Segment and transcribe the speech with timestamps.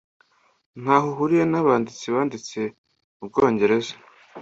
[0.81, 2.59] ntaho ahuriye nabanditsi banditse
[3.17, 3.93] mubwongereza